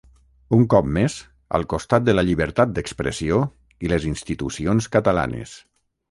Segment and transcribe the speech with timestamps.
[0.57, 1.17] Un cop més,
[1.57, 3.37] al costat de la llibertat d'expressió
[3.85, 5.55] i les institucions catalanes.